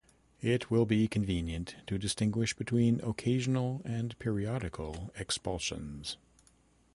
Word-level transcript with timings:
It 0.41 0.71
will 0.71 0.87
be 0.87 1.07
convenient 1.07 1.75
to 1.85 1.99
distinguish 1.99 2.55
between 2.55 3.01
occasional 3.01 3.83
and 3.85 4.17
periodical 4.17 5.13
expulsions. 5.19 6.17